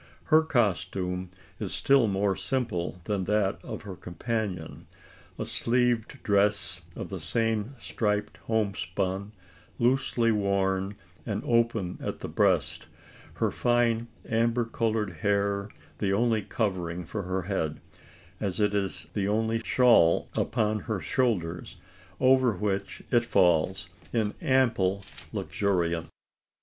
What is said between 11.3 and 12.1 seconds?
open